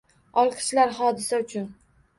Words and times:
Olqishlar 0.43 0.97
Hodisa 1.03 1.45
uchun! 1.47 1.73